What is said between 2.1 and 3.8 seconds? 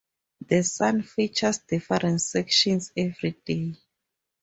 sections every day.